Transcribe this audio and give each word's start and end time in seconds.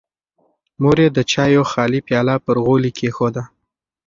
مور 0.81 0.97
یې 1.03 1.09
د 1.13 1.19
چایو 1.31 1.63
خالي 1.71 1.99
پیاله 2.07 2.35
پر 2.45 2.55
غولي 2.65 2.91
کېښوده. 2.97 3.43